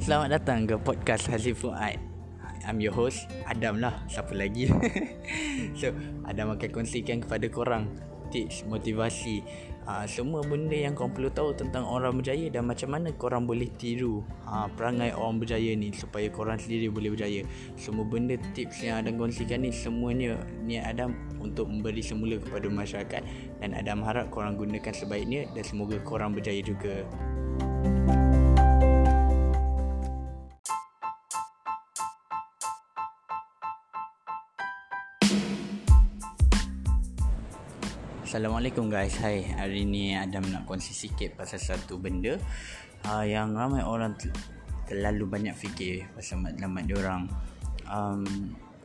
Selamat 0.00 0.40
datang 0.40 0.64
ke 0.64 0.80
podcast 0.80 1.28
Hazif 1.28 1.60
Fuad. 1.60 2.00
I'm 2.64 2.80
your 2.80 2.96
host 2.96 3.28
Adam 3.44 3.84
lah. 3.84 4.00
Siapa 4.08 4.32
lagi? 4.32 4.64
So 5.76 5.92
Adam 6.24 6.56
akan 6.56 6.68
kongsikan 6.72 7.20
kepada 7.20 7.44
korang 7.52 7.84
Tips, 8.32 8.64
motivasi 8.64 9.44
uh, 9.84 10.08
Semua 10.08 10.40
benda 10.40 10.72
yang 10.72 10.96
korang 10.96 11.12
perlu 11.12 11.28
tahu 11.28 11.52
Tentang 11.52 11.84
orang 11.84 12.16
berjaya 12.16 12.48
Dan 12.48 12.64
macam 12.64 12.96
mana 12.96 13.12
korang 13.12 13.44
boleh 13.44 13.68
tiru 13.76 14.24
uh, 14.48 14.72
Perangai 14.72 15.12
orang 15.12 15.44
berjaya 15.44 15.76
ni 15.76 15.92
Supaya 15.92 16.32
korang 16.32 16.56
sendiri 16.56 16.88
boleh 16.88 17.12
berjaya. 17.12 17.44
Semua 17.76 18.08
benda 18.08 18.40
tips 18.56 18.80
yang 18.80 19.04
Adam 19.04 19.20
kongsikan 19.20 19.68
ni 19.68 19.74
Semuanya 19.74 20.40
Niat 20.64 20.96
Adam 20.96 21.12
Untuk 21.44 21.68
memberi 21.68 22.00
semula 22.00 22.40
kepada 22.40 22.72
masyarakat 22.72 23.22
Dan 23.60 23.76
Adam 23.76 24.00
harap 24.00 24.32
korang 24.32 24.56
gunakan 24.56 24.96
sebaiknya 24.96 25.44
Dan 25.52 25.60
semoga 25.60 26.00
korang 26.00 26.32
berjaya 26.32 26.64
juga 26.64 27.04
Assalamualaikum 38.30 38.86
guys. 38.86 39.18
Hai 39.18 39.42
Hari 39.42 39.90
ni 39.90 40.14
Adam 40.14 40.46
nak 40.54 40.62
kongsi 40.62 40.94
sikit 40.94 41.34
Pasal 41.34 41.58
satu 41.58 41.98
benda 41.98 42.38
uh, 43.10 43.26
Yang 43.26 43.58
ramai 43.58 43.82
orang 43.82 44.14
Terlalu 44.86 45.26
banyak 45.26 45.50
fikir 45.58 46.06
Pasal 46.14 46.38
matlamat 46.38 46.86
diorang 46.86 47.26
um, 47.90 48.22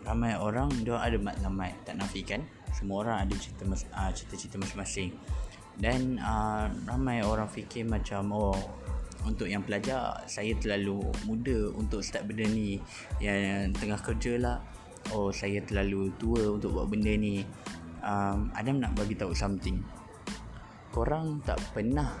Ramai 0.00 0.40
orang 0.40 0.72
Diorang 0.80 1.04
ada 1.04 1.18
matlamat 1.20 1.76
Tak 1.84 2.00
nafikan 2.00 2.40
Semua 2.72 3.04
orang 3.04 3.28
ada 3.28 3.36
cerita 3.36 3.68
mas- 3.68 3.84
uh, 3.92 4.08
Cerita-cerita 4.16 4.56
masing-masing. 4.64 5.12
Dan 5.76 6.16
uh, 6.24 6.72
Ramai 6.88 7.20
orang 7.20 7.52
fikir 7.52 7.84
macam 7.84 8.32
Oh 8.32 8.56
untuk 9.28 9.44
yang 9.44 9.60
pelajar 9.60 10.24
Saya 10.24 10.56
terlalu 10.56 11.04
muda 11.28 11.68
Untuk 11.76 12.00
start 12.00 12.24
benda 12.24 12.48
ni. 12.48 12.80
Yang 13.20 13.76
tengah 13.76 14.00
kerja 14.00 14.40
lah. 14.40 14.56
Oh 15.12 15.28
saya 15.28 15.60
terlalu 15.60 16.08
tua 16.16 16.56
Untuk 16.56 16.80
buat 16.80 16.88
benda 16.88 17.12
ni 17.12 17.44
um, 18.04 18.52
Adam 18.52 18.78
nak 18.78 18.92
bagi 18.94 19.16
tahu 19.16 19.32
something. 19.32 19.80
Korang 20.92 21.42
tak 21.42 21.58
pernah 21.74 22.20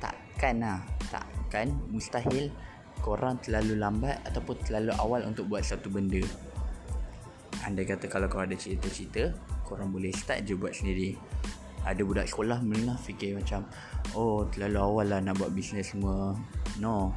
takkan 0.00 0.62
lah 0.62 0.80
takkan 1.12 1.74
mustahil 1.92 2.48
korang 3.04 3.36
terlalu 3.44 3.76
lambat 3.76 4.16
ataupun 4.24 4.56
terlalu 4.64 4.92
awal 4.96 5.20
untuk 5.28 5.50
buat 5.50 5.60
satu 5.60 5.92
benda. 5.92 6.22
Anda 7.66 7.82
kata 7.84 8.08
kalau 8.08 8.30
korang 8.30 8.48
ada 8.48 8.56
cerita-cerita 8.56 9.34
korang 9.66 9.90
boleh 9.90 10.14
start 10.14 10.46
je 10.46 10.54
buat 10.54 10.72
sendiri. 10.72 11.18
Ada 11.86 12.02
budak 12.02 12.26
sekolah 12.26 12.62
menengah 12.62 12.98
fikir 12.98 13.38
macam 13.38 13.66
oh 14.14 14.46
terlalu 14.50 14.78
awal 14.78 15.06
lah 15.06 15.20
nak 15.20 15.36
buat 15.38 15.52
bisnes 15.52 15.92
semua. 15.92 16.34
No 16.80 17.12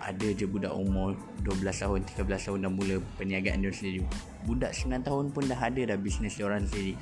ada 0.00 0.28
je 0.32 0.48
budak 0.48 0.72
umur 0.72 1.12
12 1.44 1.60
tahun 1.70 1.98
13 2.08 2.24
tahun 2.24 2.58
dah 2.64 2.72
mula 2.72 2.96
perniagaan 3.20 3.60
dia 3.60 3.72
sendiri. 3.72 4.00
Budak 4.48 4.72
9 4.72 5.04
tahun 5.04 5.24
pun 5.32 5.44
dah 5.44 5.60
ada 5.60 5.80
dah 5.94 5.98
bisnes 6.00 6.32
dia 6.34 6.48
orang 6.48 6.64
sendiri. 6.64 6.96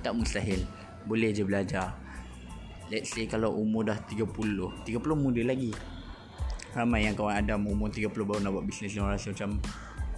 Tak 0.00 0.16
mustahil. 0.16 0.64
Boleh 1.04 1.30
je 1.36 1.44
belajar. 1.44 1.92
Let's 2.88 3.12
say 3.12 3.28
kalau 3.28 3.52
umur 3.52 3.92
dah 3.92 4.00
30 4.00 4.24
30 4.24 4.88
muda 5.12 5.42
lagi. 5.44 5.76
Ramai 6.72 7.04
yang 7.04 7.16
kawan 7.16 7.36
Adam 7.36 7.68
umur 7.68 7.92
30 7.92 8.12
baru 8.12 8.40
nak 8.40 8.52
buat 8.56 8.64
bisnes 8.64 8.92
dia 8.92 9.04
orang 9.04 9.16
rasa 9.16 9.32
macam 9.32 9.60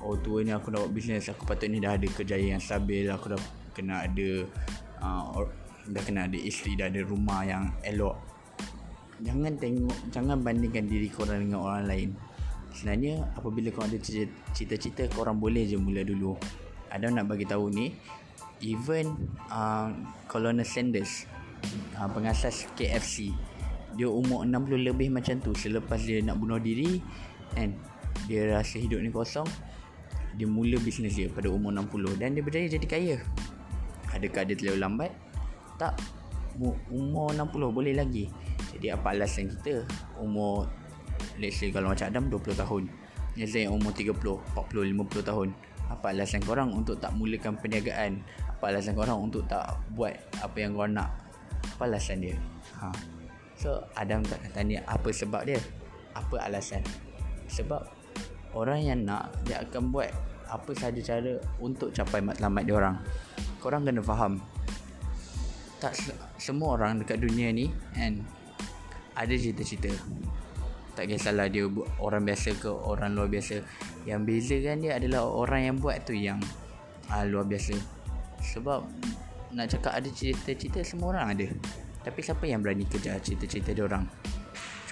oh 0.03 0.17
tua 0.19 0.43
ni 0.43 0.51
aku 0.51 0.73
nak 0.73 0.87
buat 0.87 0.93
bisnes 0.93 1.29
aku 1.31 1.47
patutnya 1.47 1.79
dah 1.79 1.93
ada 1.95 2.07
kerjaya 2.11 2.57
yang 2.57 2.63
stabil 2.63 3.07
aku 3.07 3.37
dah 3.37 3.41
kena 3.77 4.09
ada 4.09 4.29
uh, 4.99 5.47
dah 5.89 6.03
kena 6.03 6.27
ada 6.27 6.39
isteri 6.39 6.75
dah 6.75 6.91
ada 6.91 7.01
rumah 7.07 7.45
yang 7.47 7.71
elok 7.87 8.30
jangan 9.21 9.53
tengok 9.61 9.99
jangan 10.09 10.41
bandingkan 10.41 10.89
diri 10.89 11.09
korang 11.13 11.49
dengan 11.49 11.61
orang 11.65 11.85
lain. 11.87 12.11
Sebenarnya 12.71 13.27
apabila 13.35 13.69
korang 13.75 13.91
ada 13.93 13.99
cita-cita 14.55 15.05
korang 15.13 15.37
boleh 15.37 15.67
je 15.69 15.77
mula 15.77 16.07
dulu. 16.07 16.37
Ada 16.91 17.13
nak 17.13 17.31
bagi 17.31 17.47
tahu 17.47 17.71
ni 17.71 17.95
even 18.65 19.15
uh, 19.53 19.93
Colonel 20.27 20.67
Sanders 20.67 21.25
uh, 21.97 22.09
pengasas 22.11 22.69
KFC 22.77 23.33
dia 23.99 24.07
umur 24.07 24.47
60 24.47 24.87
lebih 24.87 25.09
macam 25.11 25.37
tu. 25.43 25.53
Selepas 25.53 26.01
dia 26.01 26.23
nak 26.23 26.39
bunuh 26.39 26.63
diri 26.63 27.03
and 27.59 27.77
dia 28.31 28.55
rasa 28.55 28.79
hidup 28.79 29.03
ni 29.03 29.11
kosong 29.11 29.47
dia 30.39 30.47
mula 30.47 30.79
bisnes 30.79 31.19
dia 31.19 31.27
pada 31.27 31.51
umur 31.51 31.75
60 31.75 32.23
dan 32.23 32.39
dia 32.39 32.43
berjaya 32.43 32.67
jadi 32.71 32.87
kaya. 32.87 33.17
Adakah 34.15 34.43
dia 34.47 34.55
terlalu 34.59 34.79
lambat? 34.79 35.11
Tak. 35.79 35.99
Umur 36.91 37.33
60 37.35 37.71
boleh 37.73 37.95
lagi 37.97 38.31
jadi 38.77 38.95
apa 38.95 39.17
alasan 39.17 39.51
kita? 39.51 39.83
Umur 40.19 40.71
let's 41.37 41.61
say 41.61 41.69
kalau 41.69 41.93
macam 41.93 42.07
Adam 42.09 42.25
20 42.33 42.63
tahun. 42.63 42.83
Let's 43.39 43.53
say 43.55 43.67
umur 43.67 43.93
30 43.95 44.15
40 44.17 44.95
50 44.97 45.31
tahun. 45.31 45.49
Apa 45.91 46.15
alasan 46.15 46.41
korang 46.47 46.71
untuk 46.71 47.03
tak 47.03 47.11
mulakan 47.19 47.59
perniagaan? 47.59 48.23
Apa 48.47 48.71
alasan 48.71 48.95
korang 48.95 49.19
untuk 49.27 49.43
tak 49.51 49.75
buat 49.99 50.15
apa 50.39 50.57
yang 50.59 50.79
korang 50.79 50.95
nak? 50.95 51.11
Apa 51.77 51.91
alasan 51.91 52.23
dia? 52.23 52.39
Ha. 52.79 52.89
so 53.59 53.83
Adam 53.99 54.23
tak 54.23 54.39
tanya 54.55 54.81
apa 54.87 55.11
sebab 55.11 55.43
dia. 55.43 55.59
Apa 56.15 56.47
alasan? 56.47 56.87
Sebab 57.51 57.83
orang 58.55 58.81
yang 58.87 59.01
nak 59.03 59.35
dia 59.43 59.63
akan 59.67 59.91
buat 59.91 60.11
apa 60.51 60.71
sahaja 60.75 60.99
cara 61.15 61.39
untuk 61.59 61.91
capai 61.91 62.23
matlamat 62.23 62.63
dia 62.67 62.75
orang. 62.79 62.97
Korang 63.59 63.83
kena 63.83 64.03
faham. 64.03 64.39
Tak 65.83 65.97
semua 66.39 66.79
orang 66.79 67.03
dekat 67.03 67.19
dunia 67.19 67.51
ni 67.51 67.73
and 67.99 68.23
ada 69.15 69.35
cita-cita 69.35 69.91
tak 71.01 71.07
kisahlah 71.07 71.49
dia 71.49 71.65
orang 72.03 72.29
biasa 72.29 72.61
ke 72.61 72.69
orang 72.69 73.17
luar 73.17 73.33
biasa. 73.33 73.63
Yang 74.05 74.21
bezakan 74.27 74.77
dia 74.85 75.01
adalah 75.01 75.25
orang 75.25 75.73
yang 75.73 75.77
buat 75.81 76.03
tu 76.05 76.13
yang 76.13 76.37
uh, 77.09 77.25
luar 77.25 77.49
biasa. 77.49 77.73
Sebab 78.43 78.85
nak 79.57 79.67
cakap 79.73 79.97
ada 79.97 80.09
cita-cita 80.13 80.85
semua 80.85 81.17
orang 81.17 81.27
ada. 81.33 81.47
Tapi 82.05 82.21
siapa 82.21 82.45
yang 82.45 82.61
berani 82.61 82.85
kejar 82.85 83.17
cita-cita 83.23 83.73
dia 83.73 83.89
orang? 83.89 84.05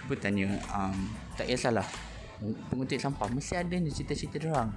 Cuba 0.00 0.16
tanya 0.16 0.56
um, 0.72 0.96
tak 1.36 1.50
kisahlah. 1.50 1.84
Pengutip 2.72 3.02
sampah 3.02 3.28
mesti 3.28 3.60
ada 3.60 3.76
ni 3.76 3.92
cita-cita 3.92 4.40
dia 4.40 4.48
orang. 4.48 4.72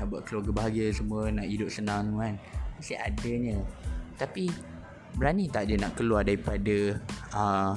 Nak 0.00 0.06
buat 0.08 0.22
keluarga 0.24 0.64
bahagia 0.64 0.88
semua 0.96 1.28
nak 1.28 1.44
hidup 1.44 1.68
senang 1.68 2.16
kan. 2.16 2.40
Mesti 2.80 2.96
adanya 2.96 3.60
tapi 4.16 4.52
berani 5.16 5.48
tak 5.52 5.68
dia 5.68 5.76
nak 5.76 5.92
keluar 5.96 6.24
daripada 6.24 7.00
uh, 7.36 7.72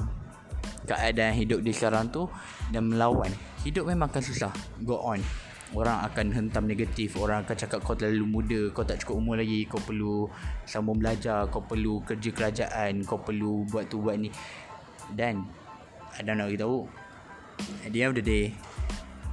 keadaan 0.84 1.32
hidup 1.34 1.64
dia 1.64 1.72
sekarang 1.72 2.12
tu 2.12 2.28
dan 2.70 2.88
melawan. 2.88 3.28
Hidup 3.64 3.88
memang 3.88 4.12
akan 4.12 4.22
susah. 4.22 4.52
Go 4.84 5.00
on. 5.00 5.20
Orang 5.74 6.06
akan 6.06 6.30
hentam 6.30 6.70
negatif. 6.70 7.18
Orang 7.18 7.42
akan 7.42 7.56
cakap 7.56 7.82
kau 7.82 7.98
terlalu 7.98 8.24
muda 8.28 8.60
kau 8.70 8.86
tak 8.86 9.02
cukup 9.02 9.18
umur 9.18 9.36
lagi 9.40 9.66
kau 9.66 9.80
perlu 9.82 10.28
sambung 10.62 11.00
belajar 11.00 11.50
kau 11.50 11.64
perlu 11.64 12.04
kerja 12.06 12.30
kerajaan 12.30 13.02
kau 13.02 13.18
perlu 13.18 13.66
buat 13.66 13.90
tu 13.90 13.98
buat 13.98 14.14
ni. 14.14 14.30
Dan 15.10 15.42
ada 16.14 16.30
nak 16.36 16.52
beritahu 16.52 16.86
at 17.82 17.90
the 17.90 17.98
end 18.02 18.14
of 18.14 18.16
the 18.18 18.24
day 18.24 18.44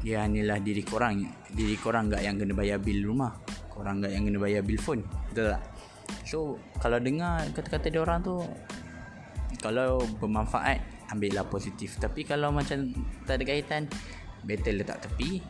dia 0.02 0.26
hanyalah 0.26 0.58
diri 0.58 0.82
korang. 0.82 1.22
Diri 1.54 1.78
korang 1.78 2.10
enggak 2.10 2.26
yang 2.26 2.42
kena 2.42 2.58
bayar 2.58 2.82
bil 2.82 3.06
rumah. 3.06 3.38
Korang 3.70 4.02
enggak 4.02 4.18
yang 4.18 4.24
kena 4.26 4.40
bayar 4.42 4.62
bil 4.66 4.82
phone. 4.82 5.06
Betul 5.30 5.54
tak? 5.54 5.62
So 6.26 6.58
kalau 6.82 6.98
dengar 6.98 7.46
kata-kata 7.54 7.94
dia 7.94 8.02
orang 8.02 8.26
tu 8.26 8.42
kalau 9.62 10.02
bermanfaat 10.18 10.82
ambil 11.12 11.42
lah 11.42 11.46
positif. 11.48 12.00
Tapi 12.00 12.24
kalau 12.24 12.50
macam 12.50 12.92
tak 13.28 13.40
ada 13.40 13.44
kaitan 13.48 13.86
better 14.48 14.74
letak 14.74 15.04
tepi 15.06 15.44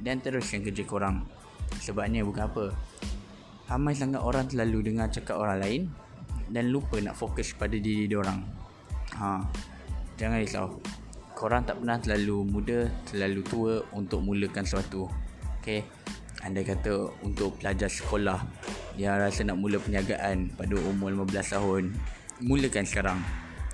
dan 0.00 0.20
teruskan 0.20 0.62
kerja 0.62 0.84
korang. 0.86 1.24
Sebabnya 1.80 2.22
bukan 2.22 2.44
apa 2.46 2.64
ramai 3.70 3.94
sangat 3.94 4.20
orang 4.20 4.50
terlalu 4.50 4.92
dengar 4.92 5.08
cakap 5.10 5.38
orang 5.38 5.58
lain 5.62 5.82
dan 6.50 6.74
lupa 6.74 6.98
nak 6.98 7.14
fokus 7.14 7.54
pada 7.54 7.78
diri 7.78 8.10
diorang 8.10 8.42
ha, 9.14 9.40
jangan 10.18 10.38
risau. 10.42 10.68
Korang 11.38 11.64
tak 11.64 11.80
pernah 11.80 11.96
terlalu 11.96 12.44
muda 12.44 12.78
terlalu 13.08 13.40
tua 13.46 13.74
untuk 13.96 14.20
mulakan 14.20 14.66
sesuatu. 14.66 15.08
Okay? 15.62 15.86
anda 16.40 16.64
kata 16.64 17.12
untuk 17.20 17.60
pelajar 17.60 17.92
sekolah 17.92 18.40
yang 18.96 19.20
rasa 19.20 19.44
nak 19.44 19.60
mula 19.60 19.76
perniagaan 19.76 20.56
pada 20.56 20.72
umur 20.88 21.12
15 21.12 21.54
tahun 21.56 21.82
mulakan 22.40 22.84
sekarang 22.88 23.20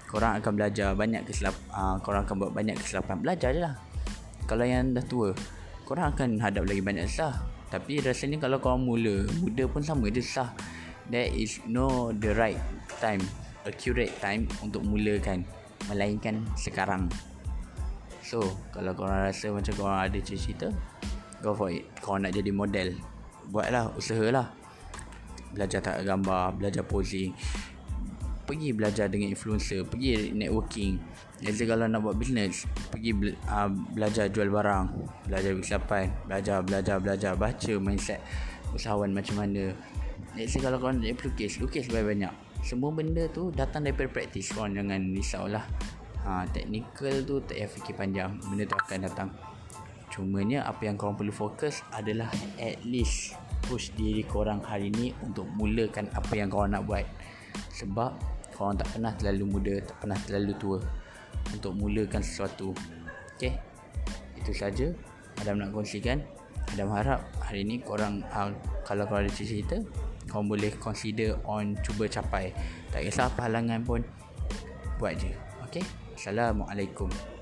korang 0.06 0.38
akan 0.38 0.53
belajar 0.55 0.94
banyak 0.94 1.26
kesilapan 1.26 1.62
uh, 1.75 1.97
korang 2.00 2.23
akan 2.23 2.35
buat 2.47 2.53
banyak 2.55 2.79
kesilapan. 2.79 3.17
Belajar 3.20 3.50
je 3.53 3.61
lah. 3.61 3.75
Kalau 4.47 4.62
yang 4.62 4.94
dah 4.94 5.03
tua 5.03 5.35
korang 5.82 6.14
akan 6.14 6.38
hadap 6.38 6.67
lagi 6.67 6.82
banyak 6.82 7.06
sah. 7.11 7.35
Tapi 7.67 7.99
rasanya 7.99 8.38
kalau 8.38 8.62
korang 8.62 8.87
mula 8.87 9.26
muda 9.43 9.67
pun 9.67 9.82
sama 9.82 10.06
je 10.11 10.23
sah. 10.23 10.55
There 11.06 11.26
is 11.26 11.62
no 11.67 12.11
the 12.14 12.35
right 12.35 12.58
time 12.99 13.23
accurate 13.67 14.14
time 14.23 14.47
untuk 14.62 14.87
mulakan 14.87 15.43
melainkan 15.91 16.47
sekarang. 16.55 17.11
So 18.23 18.43
kalau 18.70 18.94
korang 18.94 19.26
rasa 19.26 19.50
macam 19.50 19.75
korang 19.75 20.00
ada 20.06 20.19
cita-cita 20.23 20.70
go 21.43 21.55
for 21.55 21.70
it. 21.70 21.87
Korang 21.99 22.26
nak 22.26 22.35
jadi 22.35 22.50
model 22.55 22.94
buatlah 23.50 23.94
usahalah. 23.99 24.55
Belajar 25.55 25.82
tak 25.82 26.03
gambar 26.06 26.58
belajar 26.58 26.82
posing 26.87 27.35
pergi 28.46 28.70
belajar 28.72 29.10
dengan 29.10 29.34
influencer 29.34 29.82
pergi 29.82 30.31
networking. 30.32 30.96
Say 31.43 31.69
kalau 31.69 31.84
nak 31.84 32.00
buat 32.00 32.16
business 32.16 32.64
pergi 32.88 33.12
uh, 33.50 33.69
belajar 33.93 34.31
jual 34.32 34.48
barang 34.48 34.84
belajar 35.28 35.50
kesilapan 35.58 36.08
belajar 36.25 36.64
belajar 36.64 36.96
belajar 37.02 37.32
baca 37.37 37.72
mindset 37.76 38.22
usahawan 38.72 39.12
macam 39.12 39.44
mana. 39.44 39.75
Let's 40.38 40.54
say 40.54 40.62
kalau 40.62 40.81
korang 40.81 41.02
nak 41.02 41.19
lukis 41.20 41.58
lukis 41.58 41.90
banyak-banyak. 41.90 42.32
Semua 42.64 42.88
benda 42.94 43.28
tu 43.28 43.52
datang 43.52 43.84
daripada 43.84 44.08
praktis 44.08 44.48
korang 44.54 44.72
jangan 44.72 45.00
risaulah 45.12 45.64
ha, 46.26 46.43
technical 46.50 47.14
tu 47.22 47.38
tak 47.46 47.56
payah 47.62 47.70
fikir 47.70 47.94
panjang. 47.94 48.31
Benda 48.48 48.64
tu 48.66 48.76
akan 48.76 48.98
datang. 49.06 49.28
Cumanya 50.10 50.64
apa 50.64 50.87
yang 50.87 50.96
korang 50.96 51.19
perlu 51.19 51.34
fokus 51.34 51.82
adalah 51.93 52.31
at 52.56 52.81
least 52.87 53.37
push 53.66 53.93
diri 53.98 54.22
korang 54.25 54.62
hari 54.62 54.88
ni 54.94 55.10
untuk 55.20 55.44
mulakan 55.58 56.06
apa 56.14 56.32
yang 56.34 56.48
korang 56.48 56.72
nak 56.75 56.87
buat. 56.87 57.06
Sebab 57.76 58.35
korang 58.56 58.81
tak 58.81 58.88
pernah 58.97 59.12
terlalu 59.12 59.44
muda 59.44 59.75
tak 59.85 59.97
pernah 60.00 60.19
terlalu 60.25 60.53
tua 60.56 60.79
untuk 61.53 61.76
mulakan 61.76 62.25
sesuatu. 62.25 62.73
Okay 63.37 63.61
Itu 64.41 64.56
saja. 64.56 64.88
Adam 65.44 65.61
nak 65.61 65.76
kongsikan? 65.76 66.25
Adam 66.73 66.88
harap 66.97 67.20
hari 67.44 67.62
ni 67.62 67.79
korang 67.79 68.25
uh, 68.32 68.49
Kalau 68.82 69.05
korang 69.05 69.29
ada 69.29 69.31
cerita 69.31 69.76
Korang 70.26 70.49
boleh 70.49 70.73
consider 70.81 71.37
on 71.44 71.76
cuba 71.85 72.08
capai. 72.08 72.50
Tak 72.88 73.05
kisah 73.05 73.29
apa 73.29 73.47
halangan 73.47 73.85
pun 73.85 74.00
Buat 74.97 75.20
je. 75.20 75.31
Okay 75.69 75.85
Assalamualaikum 76.17 77.35